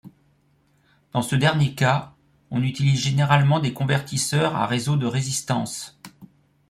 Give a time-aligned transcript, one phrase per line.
[1.13, 2.15] Dans ce dernier cas,
[2.49, 5.99] on utilise généralement des convertisseurs à réseau de résistances.